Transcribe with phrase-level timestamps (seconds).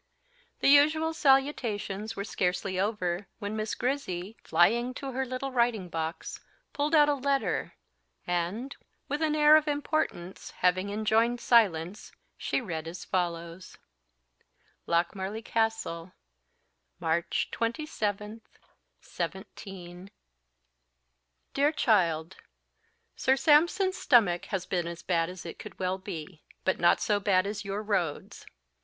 [0.61, 6.39] The usual salutations were scarcely over when Miss Grizzy, flying to her little writing box,
[6.73, 7.75] pulled out a letter,
[8.25, 8.75] and,
[9.07, 13.77] with an air of importance, having enjoined silence, she read as follows:
[14.87, 16.13] "LOCMARLIE CASTLE,
[16.99, 20.09] March 27,17.
[21.53, 22.37] "DEAR CHILD
[23.15, 27.19] Sir Sampson's stomach has been as bad as it could well be, but not so
[27.19, 28.47] bad as your roads.